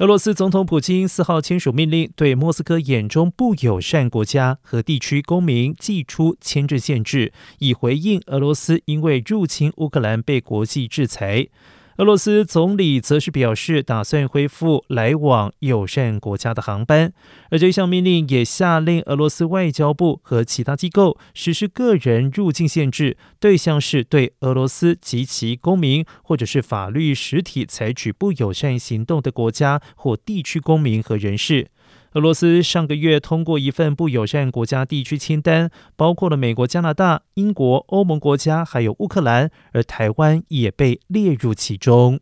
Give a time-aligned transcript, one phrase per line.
[0.00, 11.48] 俄罗斯总统普京四号签署命令，对莫斯科眼中不友善国家和地区公民寄出签证限制，以回应俄罗斯因为入侵乌克兰被国际制裁。
[12.00, 17.12] 俄罗斯总理则是表示，打算恢复来往友善国家的航班，
[17.50, 31.68] 而这项命令也下令俄罗斯外交部和其他机构实施个人入境限制，对象是对俄罗斯及其公民或者是法律实体采取不友善行动的国家或地区公民和人士。
[32.14, 42.18] 俄罗斯上个月通过一份不友善国家地区清单，包括了美国、加拿大、英国、欧盟国家，还有乌克兰，而台湾也被列入其中。